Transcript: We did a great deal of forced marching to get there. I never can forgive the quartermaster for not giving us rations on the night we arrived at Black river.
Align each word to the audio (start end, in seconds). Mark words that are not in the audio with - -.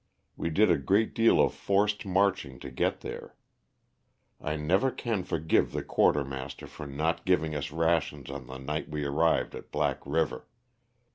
We 0.35 0.49
did 0.49 0.71
a 0.71 0.79
great 0.79 1.13
deal 1.13 1.39
of 1.39 1.53
forced 1.53 2.07
marching 2.07 2.57
to 2.61 2.71
get 2.71 3.01
there. 3.01 3.35
I 4.41 4.55
never 4.55 4.89
can 4.89 5.21
forgive 5.23 5.73
the 5.73 5.83
quartermaster 5.83 6.65
for 6.65 6.87
not 6.87 7.23
giving 7.23 7.53
us 7.53 7.69
rations 7.71 8.31
on 8.31 8.47
the 8.47 8.57
night 8.57 8.89
we 8.89 9.05
arrived 9.05 9.53
at 9.53 9.71
Black 9.71 9.99
river. 10.03 10.47